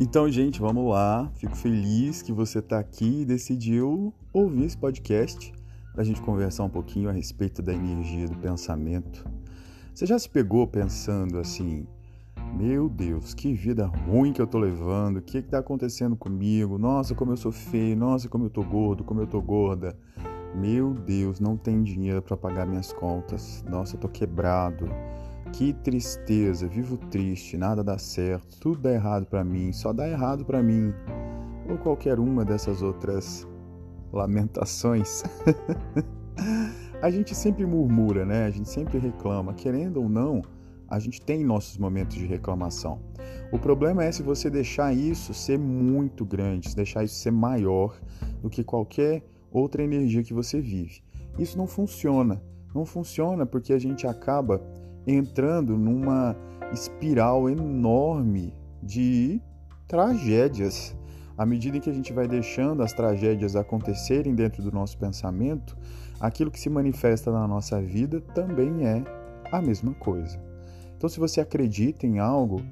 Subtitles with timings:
[0.00, 1.30] Então, gente, vamos lá.
[1.36, 5.52] Fico feliz que você está aqui e decidiu ouvir esse podcast
[5.92, 9.24] para a gente conversar um pouquinho a respeito da energia do pensamento.
[9.94, 11.86] Você já se pegou pensando assim:
[12.54, 16.76] meu Deus, que vida ruim que eu tô levando, o que está acontecendo comigo?
[16.76, 19.96] Nossa, como eu sou feio, nossa, como eu tô gordo, como eu tô gorda.
[20.56, 23.64] Meu Deus, não tenho dinheiro para pagar minhas contas.
[23.68, 24.88] Nossa, eu tô quebrado.
[25.56, 30.44] Que tristeza, vivo triste, nada dá certo, tudo dá errado para mim, só dá errado
[30.44, 30.92] para mim.
[31.70, 33.46] Ou qualquer uma dessas outras
[34.12, 35.22] lamentações.
[37.00, 38.46] a gente sempre murmura, né?
[38.46, 40.42] A gente sempre reclama, querendo ou não,
[40.88, 42.98] a gente tem nossos momentos de reclamação.
[43.52, 47.96] O problema é se você deixar isso ser muito grande, se deixar isso ser maior
[48.42, 51.00] do que qualquer outra energia que você vive.
[51.38, 52.42] Isso não funciona.
[52.74, 54.60] Não funciona porque a gente acaba
[55.06, 56.36] entrando numa
[56.72, 59.40] espiral enorme de
[59.86, 60.96] tragédias.
[61.36, 65.76] À medida que a gente vai deixando as tragédias acontecerem dentro do nosso pensamento,
[66.20, 69.02] aquilo que se manifesta na nossa vida também é
[69.50, 70.40] a mesma coisa.
[70.96, 72.62] Então, se você acredita em algo,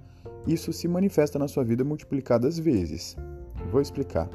[0.47, 3.17] isso se manifesta na sua vida multiplicadas vezes.
[3.71, 4.29] Vou explicar.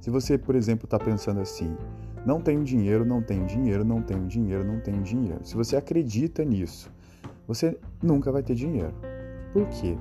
[0.00, 1.76] Se você, por exemplo, está pensando assim:
[2.24, 5.40] não tenho dinheiro, não tenho dinheiro, não tenho dinheiro, não tenho dinheiro.
[5.42, 6.93] Se você acredita nisso
[7.46, 8.94] você nunca vai ter dinheiro.
[9.52, 9.96] Por quê?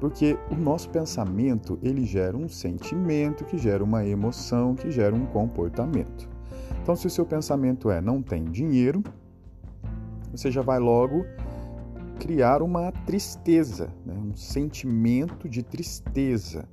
[0.00, 5.26] Porque o nosso pensamento, ele gera um sentimento, que gera uma emoção, que gera um
[5.26, 6.28] comportamento.
[6.82, 9.02] Então, se o seu pensamento é não tem dinheiro,
[10.32, 11.24] você já vai logo
[12.18, 14.14] criar uma tristeza, né?
[14.14, 16.68] um sentimento de tristeza.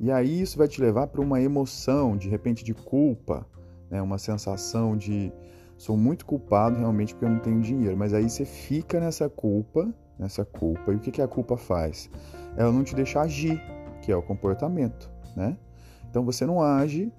[0.00, 3.46] E aí isso vai te levar para uma emoção, de repente, de culpa,
[3.90, 4.00] né?
[4.00, 5.32] uma sensação de
[5.78, 7.96] sou muito culpado realmente porque eu não tenho dinheiro.
[7.96, 10.92] Mas aí você fica nessa culpa, nessa culpa.
[10.92, 12.10] E o que, que a culpa faz?
[12.56, 13.62] Ela não te deixa agir,
[14.02, 15.56] que é o comportamento, né?
[16.10, 17.12] Então você não age,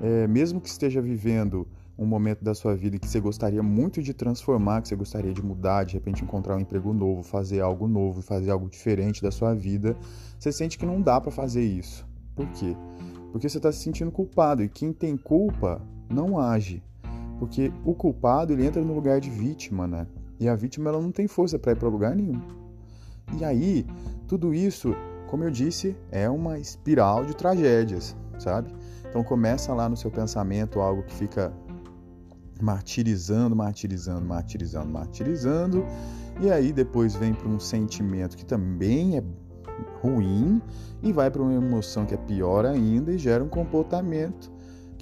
[0.00, 1.66] é, mesmo que esteja vivendo
[1.98, 5.42] um momento da sua vida que você gostaria muito de transformar, que você gostaria de
[5.42, 9.54] mudar, de repente encontrar um emprego novo, fazer algo novo, fazer algo diferente da sua
[9.54, 9.96] vida,
[10.38, 12.06] você sente que não dá para fazer isso.
[12.34, 12.76] Por quê?
[13.30, 16.82] Porque você está se sentindo culpado e quem tem culpa não age,
[17.38, 20.06] porque o culpado ele entra no lugar de vítima, né?
[20.38, 22.40] E a vítima ela não tem força para ir para lugar nenhum.
[23.38, 23.86] E aí,
[24.26, 24.94] tudo isso,
[25.28, 28.74] como eu disse, é uma espiral de tragédias, sabe?
[29.08, 31.52] Então começa lá no seu pensamento algo que fica
[32.60, 35.84] martirizando, martirizando, martirizando, martirizando,
[36.40, 39.22] e aí depois vem para um sentimento que também é
[40.00, 40.60] ruim
[41.02, 44.51] e vai para uma emoção que é pior ainda e gera um comportamento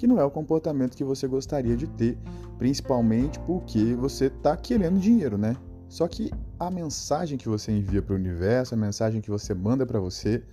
[0.01, 2.17] que não é o comportamento que você gostaria de ter,
[2.57, 5.55] principalmente porque você está querendo dinheiro, né?
[5.87, 9.85] Só que a mensagem que você envia para o universo, a mensagem que você manda
[9.85, 10.43] para você,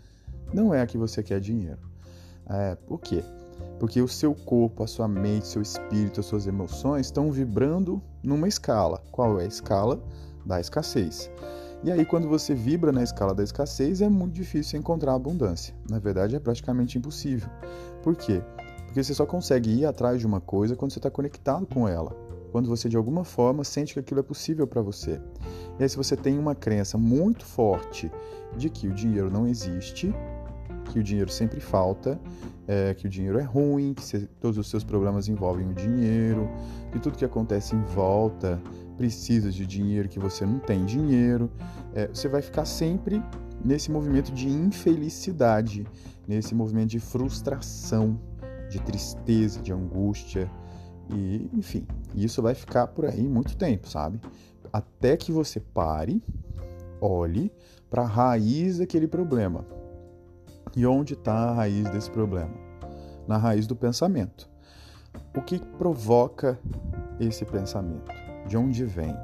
[0.52, 1.78] não é a que você quer dinheiro.
[2.46, 3.24] É, por quê?
[3.80, 8.48] Porque o seu corpo, a sua mente, seu espírito, as suas emoções estão vibrando numa
[8.48, 9.02] escala.
[9.10, 9.98] Qual é a escala?
[10.44, 11.30] Da escassez.
[11.82, 15.74] E aí, quando você vibra na escala da escassez, é muito difícil encontrar abundância.
[15.88, 17.48] Na verdade, é praticamente impossível.
[18.02, 18.42] Por quê?
[18.88, 22.16] Porque você só consegue ir atrás de uma coisa quando você está conectado com ela.
[22.50, 25.20] Quando você de alguma forma sente que aquilo é possível para você.
[25.78, 28.10] E aí, se você tem uma crença muito forte
[28.56, 30.12] de que o dinheiro não existe,
[30.90, 32.18] que o dinheiro sempre falta,
[32.66, 36.48] é, que o dinheiro é ruim, que você, todos os seus problemas envolvem o dinheiro,
[36.90, 38.58] que tudo que acontece em volta
[38.96, 41.50] precisa de dinheiro, que você não tem dinheiro,
[41.94, 43.22] é, você vai ficar sempre
[43.62, 45.86] nesse movimento de infelicidade,
[46.26, 48.18] nesse movimento de frustração
[48.68, 50.50] de tristeza, de angústia
[51.10, 54.20] e, enfim, isso vai ficar por aí muito tempo, sabe?
[54.72, 56.22] Até que você pare,
[57.00, 57.50] olhe
[57.88, 59.64] para a raiz daquele problema.
[60.76, 62.54] E onde está a raiz desse problema?
[63.26, 64.48] Na raiz do pensamento.
[65.34, 66.58] O que provoca
[67.18, 68.10] esse pensamento?
[68.46, 69.14] De onde vem?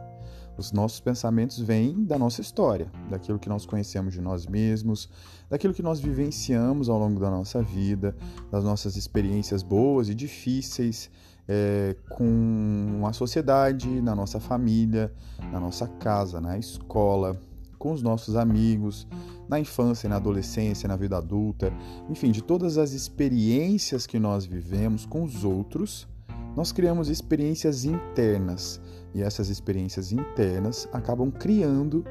[0.56, 5.08] Os nossos pensamentos vêm da nossa história, daquilo que nós conhecemos de nós mesmos,
[5.50, 8.14] daquilo que nós vivenciamos ao longo da nossa vida,
[8.50, 11.10] das nossas experiências boas e difíceis
[11.48, 15.12] é, com a sociedade, na nossa família,
[15.52, 17.40] na nossa casa, na escola,
[17.76, 19.06] com os nossos amigos,
[19.48, 21.72] na infância, na adolescência, na vida adulta,
[22.08, 26.08] enfim, de todas as experiências que nós vivemos com os outros,
[26.56, 28.80] nós criamos experiências internas
[29.14, 32.04] e essas experiências internas acabam criando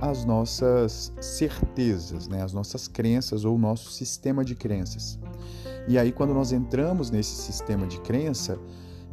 [0.00, 2.42] as nossas certezas, né?
[2.42, 5.18] as nossas crenças ou o nosso sistema de crenças.
[5.86, 8.58] E aí, quando nós entramos nesse sistema de crença,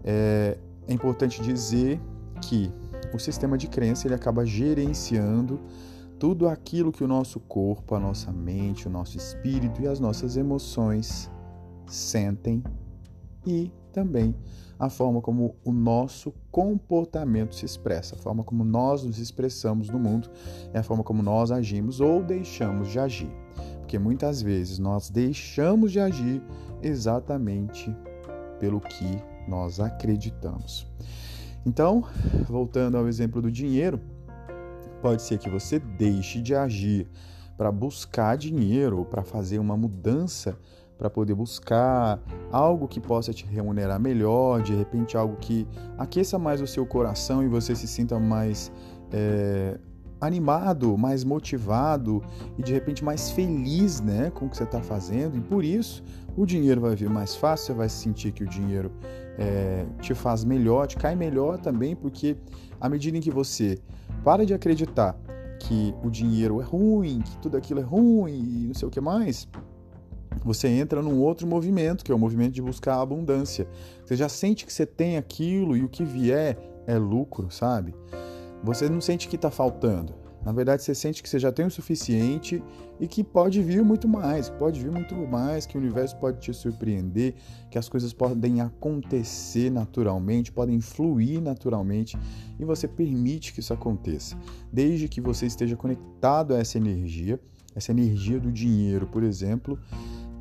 [0.04, 0.58] é,
[0.88, 2.00] é importante dizer
[2.42, 2.72] que
[3.14, 5.60] o sistema de crença ele acaba gerenciando
[6.20, 10.38] tudo aquilo que o nosso corpo, a nossa mente, o nosso espírito e as nossas
[10.38, 11.30] emoções
[11.88, 12.64] sentem
[13.46, 14.36] e também
[14.78, 19.98] a forma como o nosso comportamento se expressa, a forma como nós nos expressamos no
[19.98, 20.30] mundo,
[20.74, 23.32] é a forma como nós agimos ou deixamos de agir.
[23.80, 26.44] Porque muitas vezes nós deixamos de agir
[26.82, 27.96] exatamente
[28.60, 30.86] pelo que nós acreditamos.
[31.66, 32.04] Então,
[32.46, 34.02] voltando ao exemplo do dinheiro,
[35.02, 37.08] pode ser que você deixe de agir
[37.56, 40.58] para buscar dinheiro ou para fazer uma mudança
[40.98, 42.20] para poder buscar
[42.52, 47.44] algo que possa te remunerar melhor, de repente algo que aqueça mais o seu coração
[47.44, 48.72] e você se sinta mais
[49.12, 49.78] é,
[50.22, 52.24] animado, mais motivado
[52.58, 55.38] e de repente mais feliz né, com o que você está fazendo.
[55.38, 56.04] E por isso
[56.36, 58.92] o dinheiro vai vir mais fácil, você vai sentir que o dinheiro
[59.38, 62.38] é, te faz melhor, te cai melhor também, porque
[62.80, 63.78] à medida em que você
[64.24, 65.18] para de acreditar
[65.60, 69.02] que o dinheiro é ruim, que tudo aquilo é ruim e não sei o que
[69.02, 69.48] mais,
[70.46, 73.68] você entra num outro movimento, que é o movimento de buscar a abundância.
[74.06, 76.56] Você já sente que você tem aquilo e o que vier
[76.86, 77.96] é lucro, sabe?
[78.64, 80.14] Você não sente que está faltando.
[80.46, 82.64] Na verdade, você sente que você já tem o suficiente
[83.00, 86.54] e que pode vir muito mais, pode vir muito mais, que o universo pode te
[86.54, 87.34] surpreender,
[87.72, 92.16] que as coisas podem acontecer naturalmente, podem fluir naturalmente
[92.60, 94.38] e você permite que isso aconteça.
[94.72, 97.40] Desde que você esteja conectado a essa energia,
[97.76, 99.80] essa energia do dinheiro, por exemplo,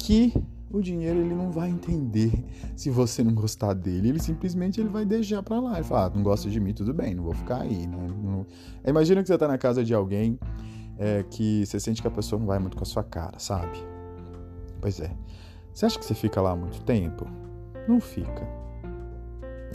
[0.04, 0.34] que
[0.70, 2.30] o dinheiro ele não vai entender
[2.76, 4.10] se você não gostar dele.
[4.10, 5.76] Ele simplesmente ele vai deixar para lá.
[5.76, 7.86] Ele fala, ah, não gosta de mim, tudo bem, não vou ficar aí.
[7.86, 8.06] Né?
[8.22, 8.46] Não...
[8.86, 10.38] Imagina que você tá na casa de alguém
[10.98, 13.78] é, que você sente que a pessoa não vai muito com a sua cara, sabe?
[14.78, 15.10] Pois é.
[15.72, 17.26] Você acha que você fica lá muito tempo?
[17.88, 18.46] Não fica.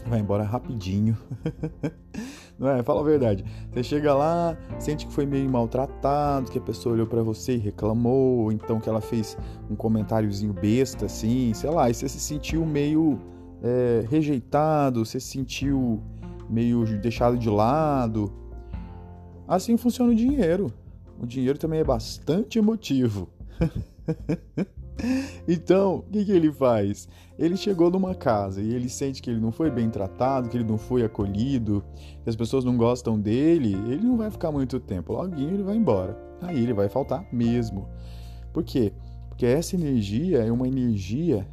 [0.06, 1.18] Vai embora rapidinho.
[2.60, 2.84] Não é?
[2.84, 3.46] Fala a verdade.
[3.72, 7.58] Você chega lá, sente que foi meio maltratado, que a pessoa olhou para você e
[7.58, 9.38] reclamou, ou então que ela fez
[9.70, 13.18] um comentáriozinho besta, assim, sei lá, e você se sentiu meio
[13.64, 16.04] é, rejeitado, você se sentiu
[16.50, 18.32] meio deixado de lado.
[19.48, 20.72] Assim funciona o dinheiro.
[21.18, 23.30] O dinheiro também é bastante emotivo.
[25.48, 27.08] Então, o que, que, ele faz?
[27.38, 30.64] Ele chegou numa casa e ele sente que ele não foi bem tratado, que ele
[30.64, 31.84] não foi acolhido,
[32.24, 35.14] que as pessoas não gostam dele, ele não vai ficar muito tempo.
[35.14, 36.18] Logo ele vai embora.
[36.42, 37.88] Aí ele vai faltar mesmo.
[38.54, 38.94] Por quê?
[39.30, 41.48] Porque essa energia é uma energia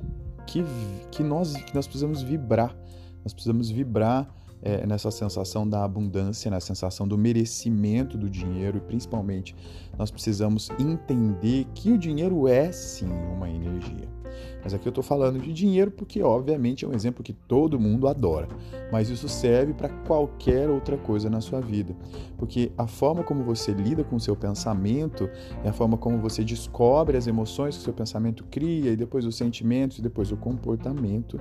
[0.47, 0.65] que,
[1.11, 2.77] que, nós, que nós precisamos vibrar.
[3.25, 4.29] Nós precisamos vibrar
[4.63, 9.55] é, nessa sensação da abundância, na sensação do merecimento do dinheiro e principalmente
[9.99, 14.17] nós precisamos entender que o dinheiro é sim uma energia.
[14.63, 18.09] Mas aqui eu estou falando de dinheiro porque, obviamente, é um exemplo que todo mundo
[18.09, 18.49] adora.
[18.91, 21.95] Mas isso serve para qualquer outra coisa na sua vida.
[22.37, 25.31] Porque a forma como você lida com o seu pensamento
[25.63, 29.25] é a forma como você descobre as emoções que o seu pensamento cria, e depois
[29.25, 31.41] os sentimentos, e depois o comportamento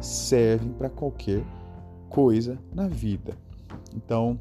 [0.00, 1.61] servem para qualquer coisa
[2.74, 3.36] na vida.
[3.94, 4.38] Então,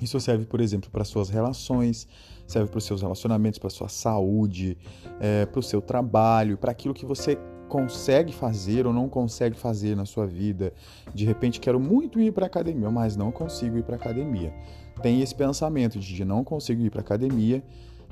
[0.00, 2.08] isso serve, por exemplo, para suas relações,
[2.46, 4.76] serve para os seus relacionamentos, para sua saúde,
[5.20, 7.38] é, para o seu trabalho, para aquilo que você
[7.68, 10.72] consegue fazer ou não consegue fazer na sua vida.
[11.14, 14.52] De repente, quero muito ir para academia, mas não consigo ir para academia.
[15.00, 17.64] Tem esse pensamento de não consigo ir para academia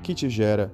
[0.02, 0.72] que te gera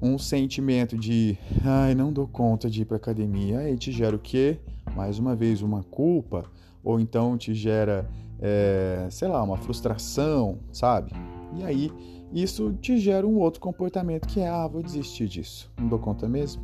[0.00, 3.60] um sentimento de ai, não dou conta de ir para academia.
[3.60, 4.58] Aí te gera o quê?
[4.94, 6.44] Mais uma vez, uma culpa
[6.88, 8.08] ou então te gera,
[8.40, 11.12] é, sei lá, uma frustração, sabe?
[11.54, 11.92] E aí
[12.32, 16.26] isso te gera um outro comportamento que é, ah, vou desistir disso, não dou conta
[16.26, 16.62] mesmo.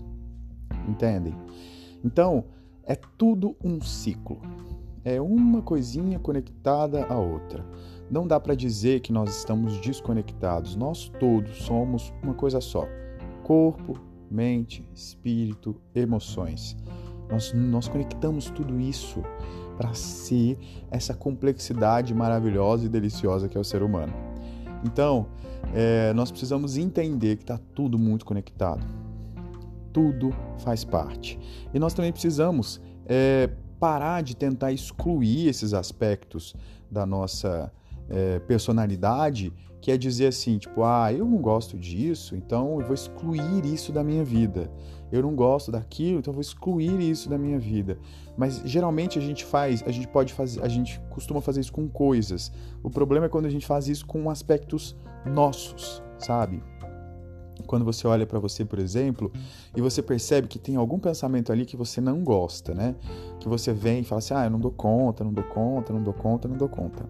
[0.88, 1.34] Entendem?
[2.02, 2.44] Então,
[2.84, 4.40] é tudo um ciclo.
[5.04, 7.62] É uma coisinha conectada à outra.
[8.10, 10.74] Não dá para dizer que nós estamos desconectados.
[10.74, 12.88] Nós todos somos uma coisa só:
[13.42, 14.00] corpo,
[14.30, 16.74] mente, espírito, emoções.
[17.30, 19.22] Nós, nós conectamos tudo isso
[19.76, 20.58] para ser
[20.90, 24.12] essa complexidade maravilhosa e deliciosa que é o ser humano.
[24.84, 25.26] Então,
[25.74, 28.86] é, nós precisamos entender que está tudo muito conectado.
[29.92, 31.38] Tudo faz parte.
[31.72, 36.54] E nós também precisamos é, parar de tentar excluir esses aspectos
[36.90, 37.72] da nossa
[38.08, 42.94] é, personalidade, que é dizer assim, tipo, ah, eu não gosto disso, então eu vou
[42.94, 44.70] excluir isso da minha vida.
[45.12, 47.98] Eu não gosto daquilo, então eu vou excluir isso da minha vida.
[48.34, 51.86] Mas geralmente a gente faz, a gente pode fazer, a gente costuma fazer isso com
[51.86, 52.50] coisas.
[52.82, 54.96] O problema é quando a gente faz isso com aspectos
[55.26, 56.62] nossos, sabe?
[57.66, 59.30] Quando você olha para você, por exemplo,
[59.76, 62.94] e você percebe que tem algum pensamento ali que você não gosta, né?
[63.38, 66.02] Que você vem e fala assim: "Ah, eu não dou conta, não dou conta, não
[66.02, 67.06] dou conta, não dou conta".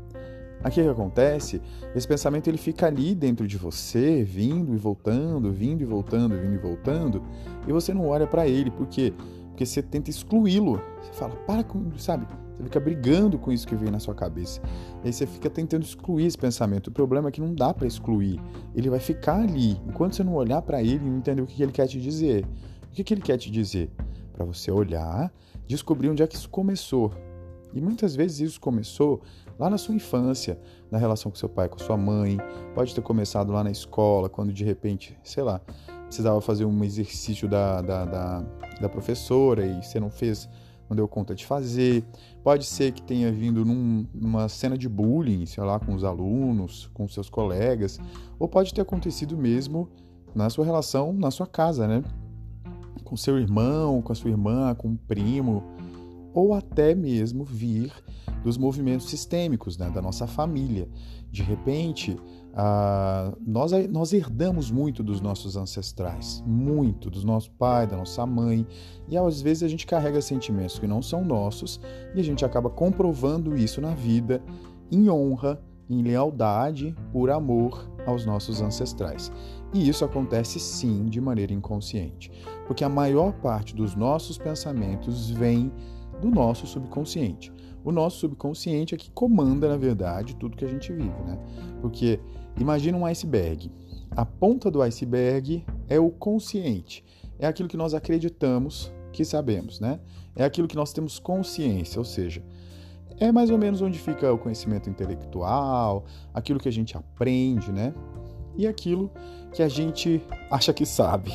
[0.64, 1.60] Aqui o que acontece?
[1.94, 6.54] Esse pensamento ele fica ali dentro de você, vindo e voltando, vindo e voltando, vindo
[6.54, 7.22] e voltando,
[7.68, 9.12] e você não olha para ele, por quê?
[9.48, 10.80] Porque você tenta excluí-lo.
[11.02, 12.26] Você fala, para com, sabe?
[12.56, 14.60] Você fica brigando com isso que vem na sua cabeça.
[15.02, 16.88] E aí você fica tentando excluir esse pensamento.
[16.88, 18.40] O problema é que não dá para excluir.
[18.74, 19.72] Ele vai ficar ali.
[19.86, 22.46] Enquanto você não olhar para ele e não entender o que ele quer te dizer.
[22.90, 23.90] O que ele quer te dizer?
[24.32, 25.32] Para você olhar,
[25.66, 27.12] descobrir onde é que isso começou.
[27.74, 29.20] E muitas vezes isso começou
[29.58, 30.58] lá na sua infância,
[30.90, 32.38] na relação com seu pai, com sua mãe.
[32.74, 35.60] Pode ter começado lá na escola, quando de repente, sei lá,
[36.06, 38.40] precisava fazer um exercício da, da, da,
[38.80, 40.48] da professora e você não fez,
[40.88, 42.04] não deu conta de fazer.
[42.44, 46.88] Pode ser que tenha vindo num, numa cena de bullying, sei lá, com os alunos,
[46.94, 47.98] com seus colegas,
[48.38, 49.88] ou pode ter acontecido mesmo
[50.32, 52.04] na sua relação, na sua casa, né?
[53.04, 55.62] Com seu irmão, com a sua irmã, com um primo,
[56.34, 57.92] ou até mesmo vir
[58.42, 60.88] dos movimentos sistêmicos né, da nossa família.
[61.30, 62.16] De repente,
[62.54, 68.66] ah, nós, nós herdamos muito dos nossos ancestrais, muito, dos nossos pais, da nossa mãe,
[69.08, 71.80] e às vezes a gente carrega sentimentos que não são nossos
[72.14, 74.42] e a gente acaba comprovando isso na vida
[74.92, 79.32] em honra, em lealdade, por amor aos nossos ancestrais.
[79.72, 82.30] E isso acontece sim de maneira inconsciente,
[82.66, 85.72] porque a maior parte dos nossos pensamentos vem
[86.24, 87.52] do nosso subconsciente.
[87.84, 91.38] O nosso subconsciente é que comanda, na verdade, tudo que a gente vive, né?
[91.82, 92.18] Porque
[92.58, 93.70] imagina um iceberg.
[94.10, 97.04] A ponta do iceberg é o consciente,
[97.38, 100.00] é aquilo que nós acreditamos que sabemos, né?
[100.34, 102.42] É aquilo que nós temos consciência, ou seja,
[103.18, 107.92] é mais ou menos onde fica o conhecimento intelectual, aquilo que a gente aprende, né?
[108.56, 109.10] E aquilo
[109.52, 111.32] que a gente acha que sabe.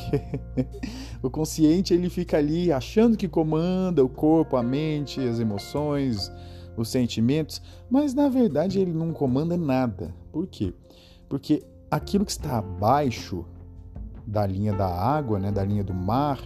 [1.22, 6.30] o consciente ele fica ali achando que comanda o corpo, a mente, as emoções,
[6.76, 7.60] os sentimentos,
[7.90, 10.14] mas na verdade ele não comanda nada.
[10.32, 10.74] Por quê?
[11.28, 13.44] Porque aquilo que está abaixo
[14.26, 16.40] da linha da água, né, da linha do mar,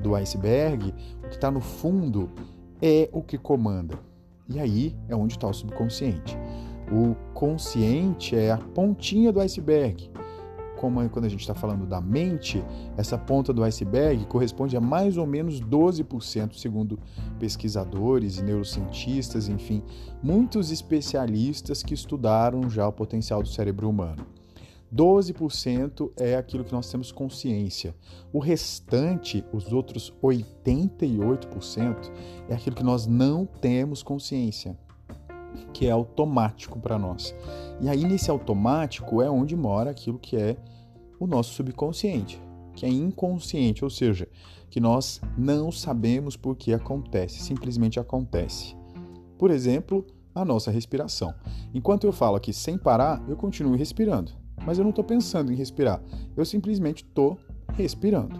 [0.00, 0.94] do iceberg,
[1.24, 2.30] o que está no fundo
[2.80, 3.98] é o que comanda.
[4.48, 6.38] E aí é onde está o subconsciente.
[6.90, 10.10] O consciente é a pontinha do iceberg
[10.76, 12.62] como quando a gente está falando da mente,
[12.96, 16.98] essa ponta do iceberg corresponde a mais ou menos 12%, segundo
[17.40, 19.82] pesquisadores e neurocientistas, enfim,
[20.22, 24.24] muitos especialistas que estudaram já o potencial do cérebro humano.
[24.94, 27.92] 12% é aquilo que nós temos consciência.
[28.32, 32.12] O restante, os outros 88%,
[32.48, 34.78] é aquilo que nós não temos consciência,
[35.72, 37.34] que é automático para nós.
[37.80, 40.56] E aí, nesse automático, é onde mora aquilo que é
[41.18, 42.40] o nosso subconsciente,
[42.74, 44.28] que é inconsciente, ou seja,
[44.70, 48.76] que nós não sabemos por que acontece, simplesmente acontece.
[49.38, 51.34] Por exemplo, a nossa respiração.
[51.72, 54.32] Enquanto eu falo aqui sem parar, eu continuo respirando,
[54.64, 56.02] mas eu não estou pensando em respirar,
[56.36, 57.38] eu simplesmente estou
[57.72, 58.38] respirando.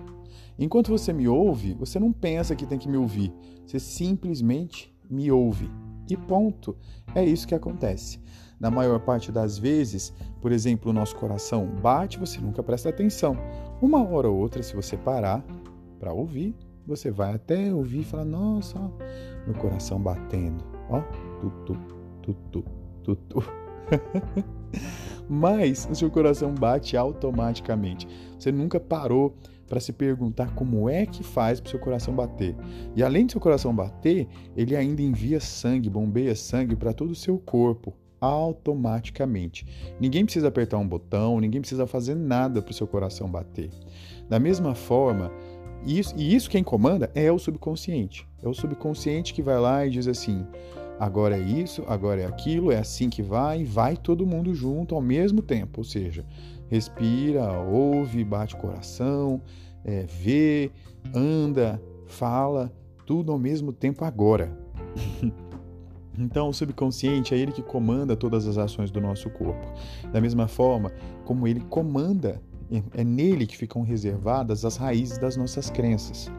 [0.58, 3.32] Enquanto você me ouve, você não pensa que tem que me ouvir,
[3.66, 5.70] você simplesmente me ouve.
[6.08, 6.76] E ponto.
[7.14, 8.20] É isso que acontece.
[8.58, 13.36] Na maior parte das vezes, por exemplo, o nosso coração bate, você nunca presta atenção.
[13.82, 15.44] Uma hora ou outra, se você parar
[15.98, 18.78] para ouvir, você vai até ouvir e falar: Nossa,
[19.44, 20.64] meu coração batendo.
[20.88, 21.02] Ó,
[21.40, 21.76] tutu,
[22.22, 22.64] tutu,
[23.02, 23.42] tutu.
[25.28, 28.06] Mas o seu coração bate automaticamente.
[28.38, 29.36] Você nunca parou
[29.68, 32.54] para se perguntar como é que faz para o seu coração bater.
[32.94, 37.14] E além do seu coração bater, ele ainda envia sangue, bombeia sangue para todo o
[37.14, 39.66] seu corpo automaticamente.
[40.00, 43.70] Ninguém precisa apertar um botão, ninguém precisa fazer nada para o seu coração bater.
[44.28, 45.30] Da mesma forma,
[45.84, 48.26] isso, e isso quem comanda é o subconsciente.
[48.42, 50.44] É o subconsciente que vai lá e diz assim:
[50.98, 55.02] agora é isso, agora é aquilo, é assim que vai, vai todo mundo junto ao
[55.02, 55.80] mesmo tempo.
[55.80, 56.24] Ou seja,
[56.68, 59.40] respira, ouve, bate o coração,
[59.84, 60.70] é, vê,
[61.14, 62.72] anda, fala,
[63.06, 64.56] tudo ao mesmo tempo agora.
[66.18, 69.66] Então, o subconsciente é ele que comanda todas as ações do nosso corpo.
[70.10, 70.90] Da mesma forma
[71.26, 72.40] como ele comanda
[72.94, 76.30] é nele que ficam reservadas as raízes das nossas crenças.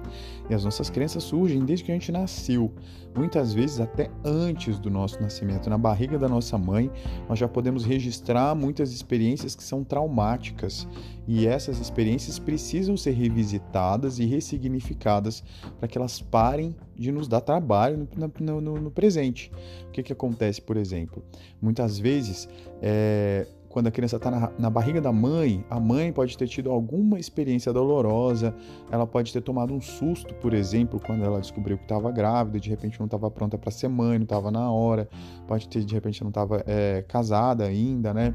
[0.50, 2.72] E as nossas crenças surgem desde que a gente nasceu,
[3.16, 5.70] muitas vezes até antes do nosso nascimento.
[5.70, 6.90] Na barriga da nossa mãe,
[7.28, 10.88] nós já podemos registrar muitas experiências que são traumáticas.
[11.28, 15.44] E essas experiências precisam ser revisitadas e ressignificadas
[15.78, 18.08] para que elas parem de nos dar trabalho
[18.40, 19.52] no, no, no presente.
[19.88, 21.22] O que, que acontece, por exemplo?
[21.62, 22.48] Muitas vezes,
[22.82, 23.46] é,
[23.78, 27.20] quando a criança está na, na, barriga da mãe, a mãe pode ter tido alguma
[27.20, 28.56] experiência dolorosa,
[28.90, 32.72] ela pode ter tomado um susto, por exemplo, quando ela descobriu que estava grávida, de
[32.72, 35.08] repente não estava pronta para ser mãe, não estava na hora,
[35.48, 38.34] pode ter de repente não estava é, casada ainda, né?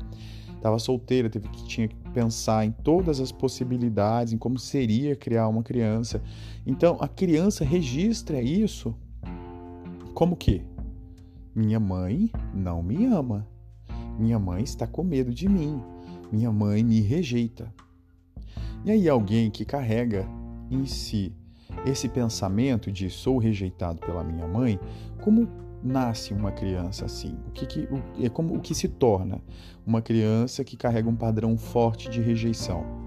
[0.55, 5.49] Estava solteira, teve que tinha que pensar em todas as possibilidades, em como seria criar
[5.49, 6.23] uma criança.
[6.65, 8.95] Então a criança registra isso
[10.15, 10.63] como que
[11.53, 13.51] minha mãe não me ama.
[14.19, 15.83] Minha mãe está com medo de mim.
[16.31, 17.73] Minha mãe me rejeita.
[18.85, 20.27] E aí, alguém que carrega
[20.71, 21.33] em si
[21.87, 24.79] esse pensamento de sou rejeitado pela minha mãe,
[25.21, 25.49] como
[25.83, 27.37] nasce uma criança assim?
[27.49, 29.41] O que, que o, é como o que se torna
[29.87, 33.02] uma criança que carrega um padrão forte de rejeição?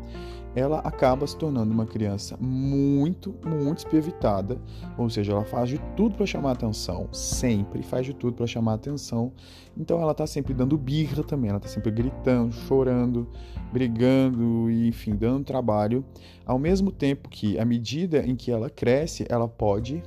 [0.55, 4.57] Ela acaba se tornando uma criança muito, muito espievitada,
[4.97, 8.75] ou seja, ela faz de tudo para chamar atenção, sempre faz de tudo para chamar
[8.75, 9.33] atenção.
[9.77, 13.27] Então ela está sempre dando birra também, ela está sempre gritando, chorando,
[13.73, 16.05] brigando e enfim, dando trabalho,
[16.45, 20.01] ao mesmo tempo que à medida em que ela cresce, ela pode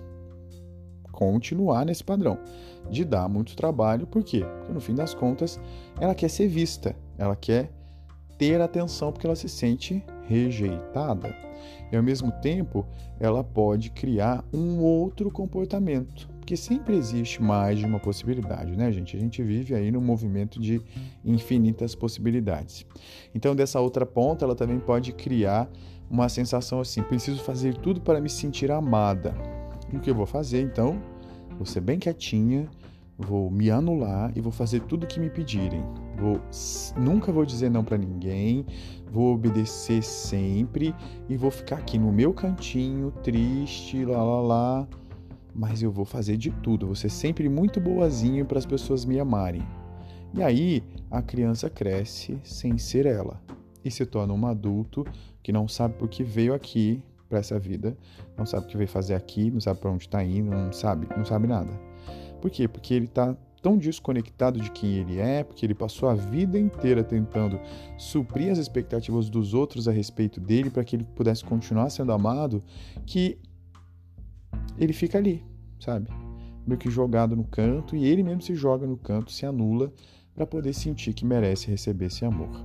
[1.13, 2.39] continuar nesse padrão
[2.89, 4.47] de dar muito trabalho, por quê?
[4.59, 5.61] Porque no fim das contas,
[6.01, 7.71] ela quer ser vista, ela quer
[8.39, 11.35] ter atenção porque ela se sente rejeitada.
[11.91, 12.87] E ao mesmo tempo,
[13.19, 19.17] ela pode criar um outro comportamento, porque sempre existe mais de uma possibilidade, né, gente?
[19.17, 20.81] A gente vive aí num movimento de
[21.25, 22.87] infinitas possibilidades.
[23.35, 25.69] Então, dessa outra ponta, ela também pode criar
[26.11, 29.35] uma sensação assim: preciso fazer tudo para me sentir amada.
[29.93, 31.01] E o que eu vou fazer então?
[31.57, 32.69] Vou ser bem quietinha,
[33.17, 35.83] vou me anular e vou fazer tudo o que me pedirem.
[36.19, 36.41] Vou,
[36.97, 38.67] nunca vou dizer não para ninguém,
[39.11, 40.95] vou obedecer sempre
[41.29, 44.89] e vou ficar aqui no meu cantinho, triste, lá lá lá.
[45.55, 49.19] Mas eu vou fazer de tudo, vou ser sempre muito boazinho para as pessoas me
[49.19, 49.63] amarem.
[50.35, 53.41] E aí a criança cresce sem ser ela
[53.85, 55.07] e se torna um adulto
[55.43, 57.97] que não sabe por que veio aqui para essa vida,
[58.37, 61.09] não sabe o que veio fazer aqui, não sabe para onde está indo, não sabe,
[61.17, 61.71] não sabe nada.
[62.41, 62.67] Por quê?
[62.67, 67.03] Porque ele está tão desconectado de quem ele é, porque ele passou a vida inteira
[67.03, 67.61] tentando
[67.97, 72.63] suprir as expectativas dos outros a respeito dele para que ele pudesse continuar sendo amado,
[73.07, 73.39] que
[74.79, 75.45] ele fica ali,
[75.81, 76.09] sabe?
[76.67, 79.93] Meio que jogado no canto e ele mesmo se joga no canto, se anula
[80.39, 82.65] para poder sentir que merece receber esse amor.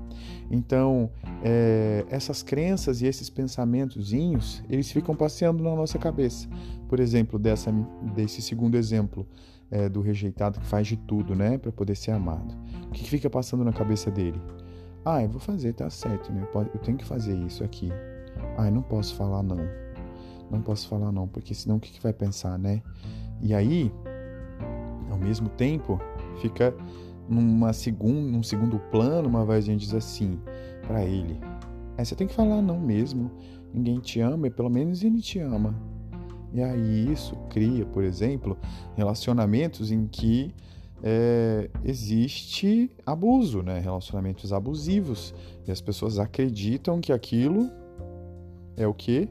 [0.51, 1.09] Então,
[1.43, 6.47] é, essas crenças e esses pensamentozinhos, eles ficam passeando na nossa cabeça.
[6.87, 7.71] Por exemplo, dessa,
[8.13, 9.25] desse segundo exemplo,
[9.73, 12.53] é, do rejeitado que faz de tudo, né, para poder ser amado.
[12.87, 14.39] O que, que, fica passando na cabeça dele?
[15.03, 16.47] Ah, eu vou fazer, tá certo, né?
[16.53, 17.89] Eu tenho que fazer isso aqui.
[18.55, 19.57] Ah, eu não posso falar não.
[20.51, 22.83] Não posso falar não, porque senão o que, que vai pensar, né?
[23.41, 23.91] E aí,
[25.09, 25.99] ao mesmo tempo,
[26.39, 26.73] fica
[27.27, 30.39] numa segundo, num segundo plano, uma vez a gente diz assim
[30.85, 31.39] para ele:
[31.97, 33.31] é, você tem que falar não mesmo.
[33.73, 35.75] Ninguém te ama e pelo menos ele te ama.
[36.53, 38.55] E aí isso cria, por exemplo,
[38.95, 40.53] relacionamentos em que
[41.01, 43.79] é, existe abuso, né?
[43.79, 45.33] relacionamentos abusivos.
[45.67, 47.71] E as pessoas acreditam que aquilo
[48.77, 49.27] é o que?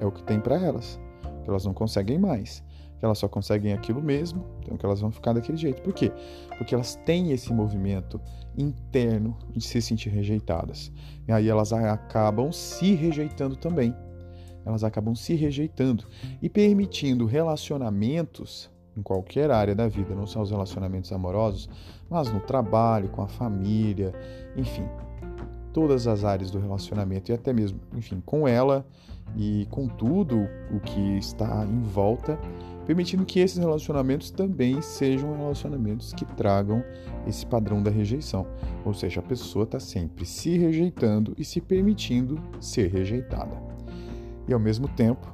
[0.00, 1.00] É o que tem para elas.
[1.44, 2.64] Que elas não conseguem mais.
[2.98, 5.82] Que elas só conseguem aquilo mesmo, então que elas vão ficar daquele jeito.
[5.82, 6.10] Por quê?
[6.58, 8.20] Porque elas têm esse movimento
[8.56, 10.90] interno de se sentir rejeitadas.
[11.28, 13.94] E aí elas acabam se rejeitando também
[14.66, 16.04] elas acabam se rejeitando
[16.42, 21.68] e permitindo relacionamentos em qualquer área da vida, não só os relacionamentos amorosos,
[22.10, 24.12] mas no trabalho, com a família,
[24.56, 24.86] enfim,
[25.72, 28.86] todas as áreas do relacionamento e até mesmo, enfim, com ela
[29.36, 32.38] e com tudo o que está em volta,
[32.86, 36.82] permitindo que esses relacionamentos também sejam relacionamentos que tragam
[37.26, 38.46] esse padrão da rejeição.
[38.84, 43.65] Ou seja, a pessoa está sempre se rejeitando e se permitindo ser rejeitada
[44.48, 45.26] e ao mesmo tempo,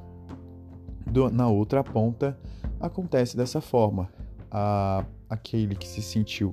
[1.06, 2.38] do, na outra ponta,
[2.80, 4.08] acontece dessa forma.
[4.50, 6.52] A, aquele que se sentiu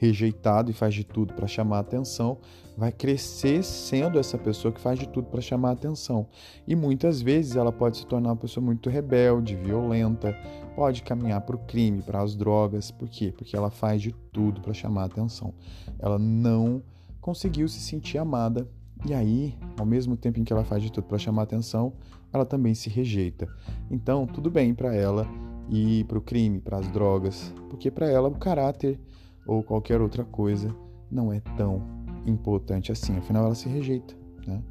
[0.00, 2.38] rejeitado e faz de tudo para chamar atenção,
[2.74, 6.26] vai crescer sendo essa pessoa que faz de tudo para chamar atenção.
[6.66, 10.32] E muitas vezes ela pode se tornar uma pessoa muito rebelde, violenta,
[10.74, 12.90] pode caminhar para o crime, para as drogas.
[12.90, 13.30] Por quê?
[13.36, 15.52] Porque ela faz de tudo para chamar atenção.
[15.98, 16.82] Ela não
[17.20, 18.66] conseguiu se sentir amada
[19.06, 21.92] e aí, ao mesmo tempo em que ela faz de tudo para chamar atenção,
[22.32, 23.48] ela também se rejeita.
[23.90, 25.26] Então, tudo bem para ela
[25.68, 29.00] ir para o crime, para as drogas, porque para ela o caráter
[29.46, 30.74] ou qualquer outra coisa
[31.10, 31.82] não é tão
[32.26, 33.16] importante assim.
[33.16, 34.14] Afinal, ela se rejeita.
[34.46, 34.62] Né?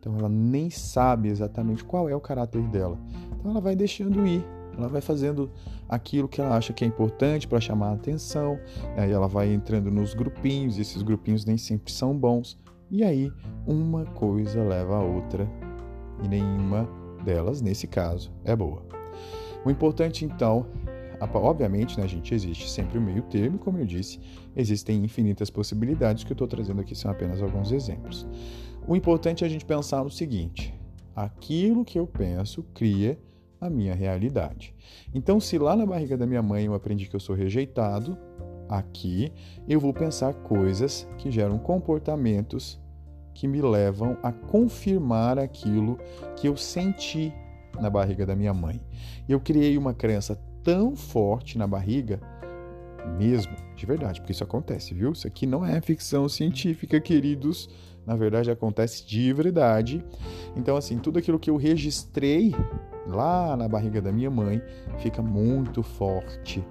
[0.00, 2.98] Então, ela nem sabe exatamente qual é o caráter dela.
[3.38, 4.44] Então, ela vai deixando ir,
[4.76, 5.50] Ela vai fazendo
[5.88, 8.58] aquilo que ela acha que é importante para chamar a atenção,
[8.96, 12.58] aí ela vai entrando nos grupinhos, e esses grupinhos nem sempre são bons,
[12.90, 13.32] e aí
[13.66, 15.48] uma coisa leva a outra,
[16.22, 16.88] e nenhuma
[17.24, 18.82] delas, nesse caso, é boa.
[19.64, 20.66] O importante então,
[21.20, 24.20] obviamente, né, gente, existe sempre o meio termo, como eu disse,
[24.54, 28.26] existem infinitas possibilidades que eu estou trazendo aqui são apenas alguns exemplos.
[28.86, 30.74] O importante é a gente pensar no seguinte:
[31.16, 33.18] aquilo que eu penso cria
[33.60, 34.74] a minha realidade.
[35.14, 38.18] Então, se lá na barriga da minha mãe eu aprendi que eu sou rejeitado,
[38.68, 39.32] aqui
[39.68, 42.80] eu vou pensar coisas que geram comportamentos
[43.34, 45.98] que me levam a confirmar aquilo
[46.36, 47.32] que eu senti
[47.80, 48.80] na barriga da minha mãe.
[49.28, 52.20] Eu criei uma crença tão forte na barriga,
[53.18, 55.12] mesmo, de verdade, porque isso acontece, viu?
[55.12, 57.68] Isso aqui não é ficção científica, queridos.
[58.06, 60.04] Na verdade, acontece de verdade.
[60.56, 62.54] Então, assim, tudo aquilo que eu registrei
[63.06, 64.62] lá na barriga da minha mãe,
[64.98, 66.64] fica muito forte,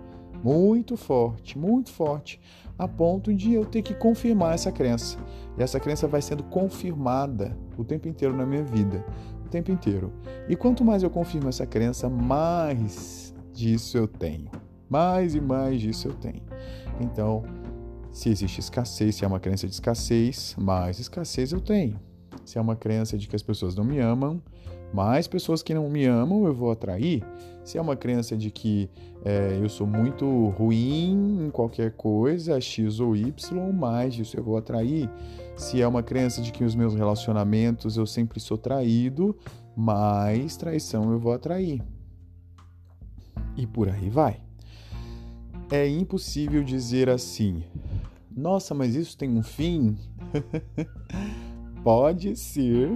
[0.43, 2.39] muito forte, muito forte,
[2.77, 5.17] a ponto de eu ter que confirmar essa crença.
[5.57, 9.05] E essa crença vai sendo confirmada o tempo inteiro na minha vida,
[9.45, 10.11] o tempo inteiro.
[10.49, 14.49] E quanto mais eu confirmo essa crença, mais disso eu tenho.
[14.89, 16.43] Mais e mais disso eu tenho.
[16.99, 17.43] Então,
[18.11, 21.99] se existe escassez, se é uma crença de escassez, mais escassez eu tenho.
[22.45, 24.41] Se é uma crença de que as pessoas não me amam,
[24.93, 27.25] mais pessoas que não me amam eu vou atrair.
[27.63, 28.89] Se é uma crença de que
[29.25, 34.55] é, eu sou muito ruim em qualquer coisa, X ou Y, mais disso eu vou
[34.55, 35.09] atrair.
[35.55, 39.35] Se é uma crença de que os meus relacionamentos eu sempre sou traído,
[39.75, 41.81] mais traição eu vou atrair.
[43.57, 44.41] E por aí vai.
[45.71, 47.63] É impossível dizer assim,
[48.35, 49.97] nossa, mas isso tem um fim?
[51.83, 52.91] Pode ser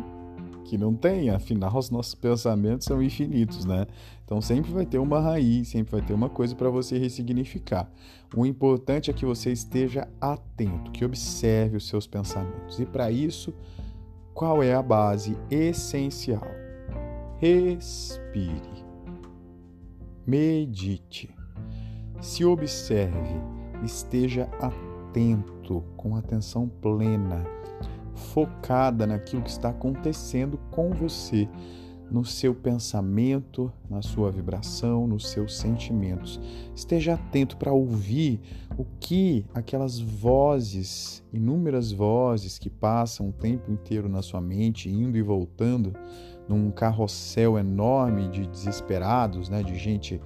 [0.68, 3.88] que não tem, afinal os nossos pensamentos são infinitos, né?
[4.26, 7.90] Então sempre vai ter uma raiz, sempre vai ter uma coisa para você ressignificar.
[8.36, 12.80] O importante é que você esteja atento, que observe os seus pensamentos.
[12.80, 13.54] E para isso,
[14.34, 16.52] qual é a base essencial?
[17.38, 18.86] Respire.
[20.26, 21.34] Medite.
[22.20, 23.40] Se observe,
[23.86, 27.57] esteja atento, com atenção plena
[28.18, 31.48] focada naquilo que está acontecendo com você,
[32.10, 36.40] no seu pensamento, na sua vibração, nos seus sentimentos.
[36.74, 38.40] Esteja atento para ouvir
[38.78, 45.18] o que aquelas vozes, inúmeras vozes que passam o tempo inteiro na sua mente, indo
[45.18, 45.94] e voltando,
[46.48, 50.22] num carrossel enorme de desesperados, né, de gente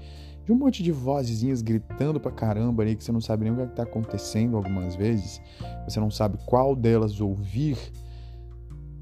[0.45, 3.55] de um monte de vozezinhas gritando pra caramba ali que você não sabe nem o
[3.55, 5.41] que é está acontecendo algumas vezes,
[5.87, 7.77] você não sabe qual delas ouvir.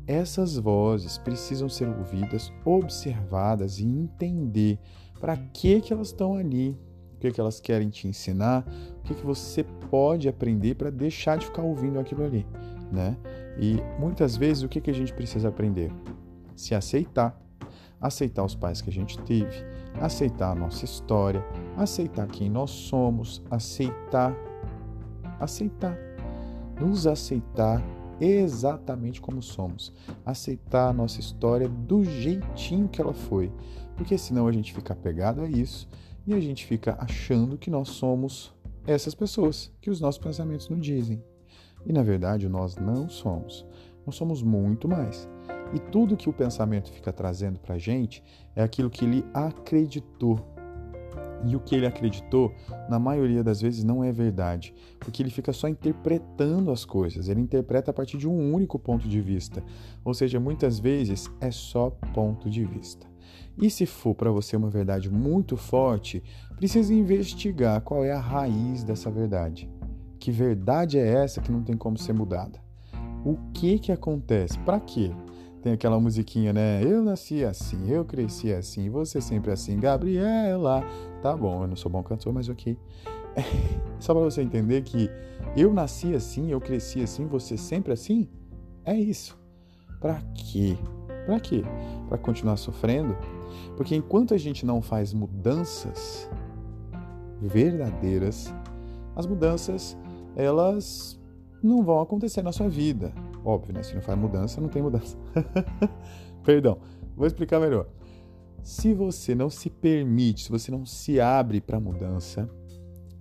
[0.06, 4.80] Essas vozes precisam ser ouvidas, observadas e entender
[5.20, 6.78] para que, que elas estão ali,
[7.16, 8.66] o que, que elas querem te ensinar,
[9.00, 12.46] o que, que você pode aprender para deixar de ficar ouvindo aquilo ali,
[12.92, 13.16] né?
[13.60, 15.92] E muitas vezes o que, que a gente precisa aprender?
[16.56, 17.40] Se aceitar,
[18.00, 19.64] aceitar os pais que a gente teve,
[20.00, 21.46] aceitar a nossa história,
[21.78, 24.36] aceitar quem nós somos, aceitar,
[25.40, 25.98] aceitar,
[26.80, 27.84] nos aceitar
[28.20, 29.94] exatamente como somos,
[30.26, 33.52] aceitar a nossa história do jeitinho que ela foi,
[33.96, 35.88] porque senão a gente fica apegado a isso
[36.28, 38.54] e a gente fica achando que nós somos
[38.86, 41.24] essas pessoas que os nossos pensamentos nos dizem.
[41.86, 43.66] E na verdade nós não somos.
[44.06, 45.30] Nós somos muito mais.
[45.74, 48.24] E tudo que o pensamento fica trazendo para a gente
[48.56, 50.40] é aquilo que ele acreditou.
[51.46, 52.54] E o que ele acreditou,
[52.90, 57.40] na maioria das vezes, não é verdade, porque ele fica só interpretando as coisas, ele
[57.40, 59.64] interpreta a partir de um único ponto de vista.
[60.04, 63.08] Ou seja, muitas vezes é só ponto de vista.
[63.58, 66.24] E se for para você uma verdade muito forte,
[66.58, 69.70] precisa investigar qual é a raiz dessa verdade.
[70.20, 72.60] Que verdade é essa que não tem como ser mudada?
[73.24, 74.58] O que que acontece?
[74.60, 75.12] Para quê?
[75.62, 76.82] Tem aquela musiquinha, né?
[76.84, 80.84] Eu nasci assim, eu cresci assim, você sempre assim, Gabriela.
[81.22, 82.78] Tá bom, eu não sou bom cantor, mas ok.
[84.00, 85.10] Só para você entender que
[85.58, 88.30] eu nasci assim, eu cresci assim, você sempre assim.
[88.86, 89.38] É isso.
[90.00, 90.78] Para quê?
[91.26, 91.64] Para quê?
[92.08, 93.16] Para continuar sofrendo?
[93.76, 96.30] Porque enquanto a gente não faz mudanças
[97.42, 98.54] verdadeiras,
[99.16, 99.98] as mudanças
[100.36, 101.20] elas
[101.62, 103.14] não vão acontecer na sua vida.
[103.44, 103.84] Óbvio, né?
[103.84, 105.18] Se não faz mudança, não tem mudança.
[106.44, 106.78] Perdão,
[107.16, 107.88] vou explicar melhor.
[108.62, 112.50] Se você não se permite, se você não se abre para mudança,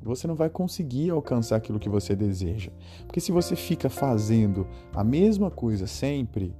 [0.02, 2.70] você não vai conseguir alcançar aquilo que você deseja.
[3.06, 6.54] Porque se você fica fazendo a mesma coisa sempre,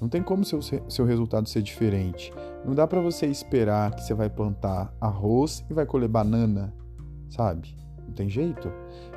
[0.00, 2.32] Não tem como seu, seu resultado ser diferente.
[2.64, 6.72] Não dá para você esperar que você vai plantar arroz e vai colher banana,
[7.28, 7.76] sabe?
[8.10, 8.72] Não tem jeito.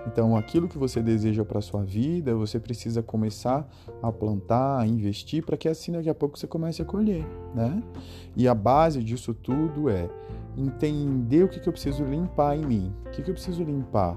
[0.05, 3.67] Então, aquilo que você deseja para sua vida, você precisa começar
[4.03, 7.25] a plantar, a investir, para que assim daqui a pouco você comece a colher,
[7.55, 7.81] né?
[8.35, 10.07] E a base disso tudo é
[10.55, 12.93] entender o que, que eu preciso limpar em mim.
[13.07, 14.15] O que, que eu preciso limpar?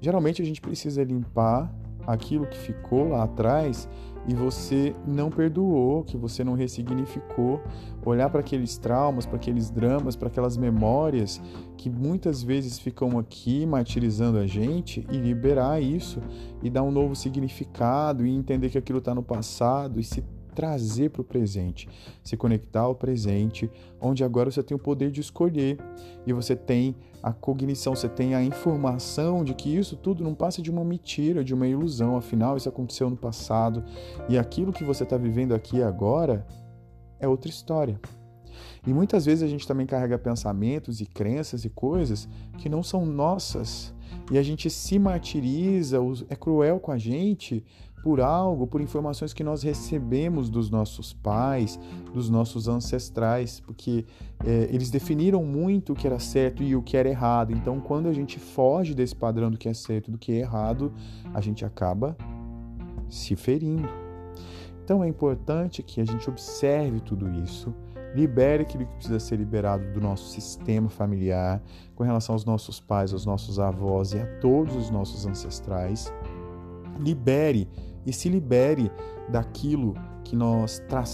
[0.00, 1.74] Geralmente a gente precisa limpar
[2.06, 3.88] aquilo que ficou lá atrás
[4.26, 7.60] e você não perdoou, que você não ressignificou,
[8.04, 11.40] olhar para aqueles traumas, para aqueles dramas, para aquelas memórias
[11.76, 16.20] que muitas vezes ficam aqui martirizando a gente e liberar isso
[16.62, 20.22] e dar um novo significado e entender que aquilo está no passado e se
[20.54, 21.88] trazer para o presente,
[22.22, 25.78] se conectar ao presente, onde agora você tem o poder de escolher
[26.26, 30.60] e você tem a cognição, você tem a informação de que isso tudo não passa
[30.60, 33.84] de uma mentira, de uma ilusão, afinal isso aconteceu no passado
[34.28, 36.46] e aquilo que você está vivendo aqui agora
[37.20, 38.00] é outra história.
[38.86, 43.06] E muitas vezes a gente também carrega pensamentos e crenças e coisas que não são
[43.06, 43.94] nossas.
[44.30, 47.64] E a gente se martiriza, é cruel com a gente
[48.02, 51.78] por algo, por informações que nós recebemos dos nossos pais,
[52.12, 54.04] dos nossos ancestrais, porque
[54.44, 57.52] é, eles definiram muito o que era certo e o que era errado.
[57.52, 60.92] Então, quando a gente foge desse padrão do que é certo do que é errado,
[61.32, 62.16] a gente acaba
[63.08, 63.88] se ferindo.
[64.84, 67.72] Então, é importante que a gente observe tudo isso,
[68.16, 71.62] libere aquilo que precisa ser liberado do nosso sistema familiar,
[71.94, 76.12] com relação aos nossos pais, aos nossos avós e a todos os nossos ancestrais.
[76.98, 77.68] Libere
[78.06, 78.90] e se libere
[79.28, 81.04] daquilo que nós tra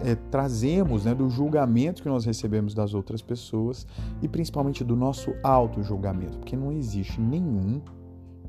[0.00, 3.86] é, trazemos, né, do julgamento que nós recebemos das outras pessoas
[4.20, 7.80] e principalmente do nosso auto-julgamento, porque não existe nenhum,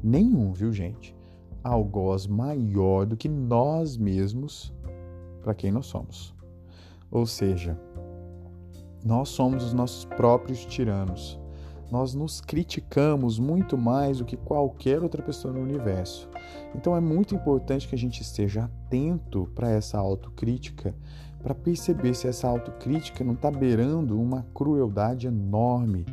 [0.02, 1.16] nenhum, viu gente,
[1.64, 4.74] algoz maior do que nós mesmos
[5.42, 6.34] para quem nós somos.
[7.12, 7.80] Ou seja,
[9.04, 11.40] nós somos os nossos próprios tiranos
[11.94, 16.28] nós nos criticamos muito mais do que qualquer outra pessoa no universo.
[16.74, 20.96] Então é muito importante que a gente esteja atento para essa autocrítica,
[21.44, 26.04] para perceber se essa autocrítica não está beirando uma crueldade enorme,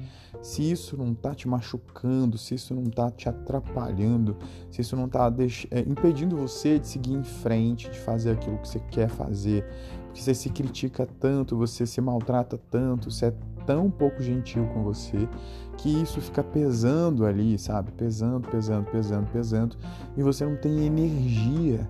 [0.43, 4.37] se isso não está te machucando, se isso não está te atrapalhando,
[4.71, 5.33] se isso não está
[5.71, 9.65] é, impedindo você de seguir em frente, de fazer aquilo que você quer fazer,
[10.05, 13.35] porque você se critica tanto, você se maltrata tanto, você é
[13.67, 15.29] tão pouco gentil com você
[15.77, 17.91] que isso fica pesando ali, sabe?
[17.93, 19.77] Pesando, pesando, pesando, pesando,
[20.17, 21.89] e você não tem energia,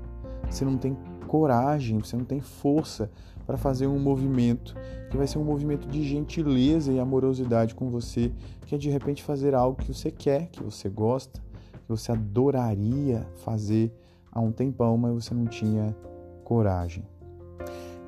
[0.49, 3.11] você não tem coragem, você não tem força
[3.47, 4.75] para fazer um movimento
[5.11, 8.33] que vai ser um movimento de gentileza e amorosidade com você,
[8.65, 11.41] que é de repente fazer algo que você quer, que você gosta,
[11.73, 13.93] que você adoraria fazer
[14.31, 15.97] há um tempão, mas você não tinha
[16.45, 17.05] coragem.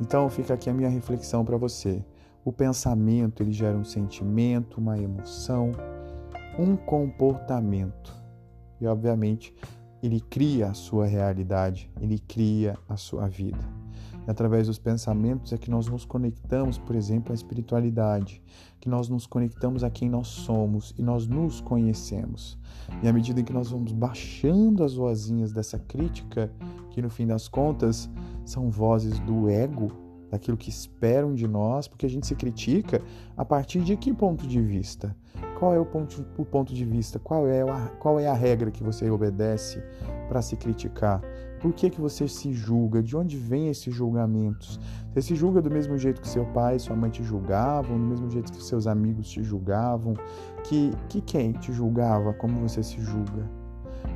[0.01, 2.05] Então fica aqui a minha reflexão para você.
[2.45, 5.73] O pensamento ele gera um sentimento, uma emoção,
[6.59, 8.13] um comportamento.
[8.81, 9.55] E obviamente,
[10.03, 13.61] ele cria a sua realidade, ele cria a sua vida.
[14.27, 18.43] E através dos pensamentos é que nós nos conectamos, por exemplo, à espiritualidade,
[18.81, 22.59] que nós nos conectamos a quem nós somos e nós nos conhecemos.
[23.03, 26.53] E à medida em que nós vamos baixando as vozinhas dessa crítica,
[26.91, 28.11] que no fim das contas
[28.45, 30.02] são vozes do ego,
[30.33, 33.03] daquilo que esperam de nós, porque a gente se critica
[33.37, 35.15] a partir de que ponto de vista?
[35.59, 37.19] Qual é o ponto, o ponto de vista?
[37.19, 39.83] Qual é, a, qual é a regra que você obedece
[40.29, 41.21] para se criticar?
[41.61, 43.03] Por que, que você se julga?
[43.03, 44.81] De onde vêm esses julgamentos?
[45.11, 48.05] Você se julga do mesmo jeito que seu pai e sua mãe te julgavam, do
[48.05, 50.15] mesmo jeito que seus amigos te julgavam?
[50.65, 53.49] Que, que quem te julgava como você se julga?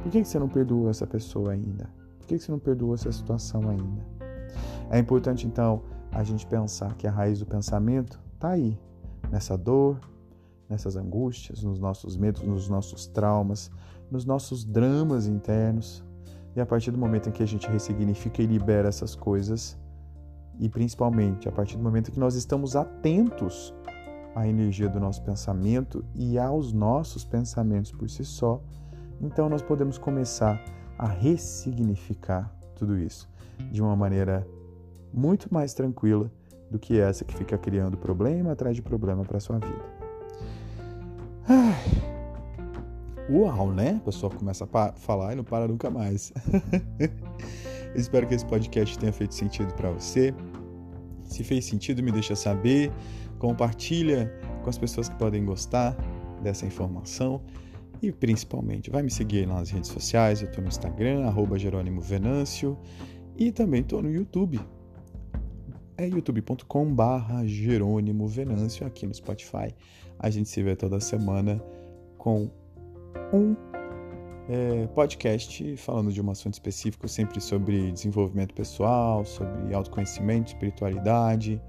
[0.03, 1.91] Por que, que você não perdoou essa pessoa ainda?
[2.19, 4.03] Por que, que você não perdoou essa situação ainda?
[4.91, 5.83] É importante, então,
[6.17, 8.79] a gente pensar que a raiz do pensamento está aí,
[9.31, 10.01] nessa dor,
[10.67, 13.71] nessas angústias, nos nossos medos, nos nossos traumas,
[14.11, 16.03] nos nossos dramas internos.
[16.55, 19.79] E a partir do momento em que a gente ressignifica e libera essas coisas,
[20.59, 23.75] e principalmente a partir do momento que nós estamos atentos
[24.35, 28.63] à energia do nosso pensamento e aos nossos pensamentos por si só,
[29.21, 30.65] então nós podemos começar
[30.99, 33.29] a ressignificar tudo isso
[33.71, 34.47] de uma maneira
[35.17, 36.31] muito mais tranquila
[36.71, 39.85] do que essa que fica criando problema atrás de problema para sua vida.
[41.49, 42.17] Ai.
[43.31, 43.97] Uau, né?
[43.97, 46.33] A pessoa começa a falar e não para nunca mais.
[47.97, 50.35] espero que esse podcast tenha feito sentido para você.
[51.25, 52.93] Se fez sentido, me deixa saber.
[53.39, 55.97] Compartilha com as pessoas que podem gostar
[56.43, 57.41] dessa informação.
[58.03, 60.43] E principalmente, vai me seguir nas redes sociais.
[60.43, 61.57] Eu estou no Instagram, arroba
[62.01, 62.79] Venâncio.
[63.37, 64.61] E também estou no YouTube,
[65.99, 69.75] é youtube.com barra Jerônimo Venâncio aqui no Spotify.
[70.19, 71.63] A gente se vê toda semana
[72.19, 72.51] com
[73.33, 73.57] um
[74.49, 81.61] é, podcast falando de um assunto específico, sempre sobre desenvolvimento pessoal, sobre autoconhecimento, espiritualidade,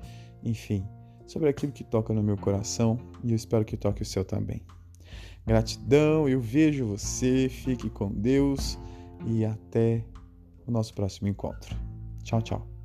[0.44, 0.86] enfim,
[1.26, 4.62] sobre aquilo que toca no meu coração e eu espero que toque o seu também.
[5.46, 8.78] Gratidão, eu vejo você, fique com Deus
[9.26, 10.04] e até
[10.66, 11.76] o nosso próximo encontro.
[12.24, 12.77] Tchau, tchau.